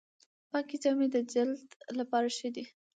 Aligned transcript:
پاکې 0.51 0.75
جامې 0.83 1.07
د 1.13 1.17
جلد 1.31 1.63
لپاره 1.99 2.27
ښې 2.37 2.49
دي۔ 2.55 2.63